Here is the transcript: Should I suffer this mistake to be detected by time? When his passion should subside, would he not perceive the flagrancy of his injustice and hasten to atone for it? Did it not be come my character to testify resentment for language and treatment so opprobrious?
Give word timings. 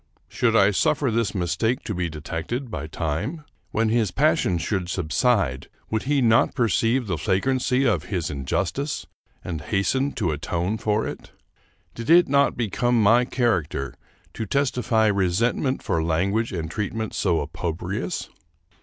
Should 0.27 0.55
I 0.55 0.71
suffer 0.71 1.11
this 1.11 1.35
mistake 1.35 1.83
to 1.83 1.93
be 1.93 2.09
detected 2.09 2.71
by 2.71 2.87
time? 2.87 3.45
When 3.69 3.89
his 3.89 4.09
passion 4.09 4.57
should 4.57 4.89
subside, 4.89 5.69
would 5.91 6.01
he 6.09 6.23
not 6.23 6.55
perceive 6.55 7.05
the 7.05 7.19
flagrancy 7.19 7.85
of 7.85 8.05
his 8.05 8.31
injustice 8.31 9.05
and 9.43 9.61
hasten 9.61 10.13
to 10.13 10.31
atone 10.31 10.79
for 10.79 11.05
it? 11.07 11.33
Did 11.93 12.09
it 12.09 12.27
not 12.27 12.57
be 12.57 12.67
come 12.67 12.99
my 12.99 13.25
character 13.25 13.93
to 14.33 14.47
testify 14.47 15.05
resentment 15.05 15.83
for 15.83 16.01
language 16.03 16.51
and 16.51 16.71
treatment 16.71 17.13
so 17.13 17.39
opprobrious? 17.39 18.27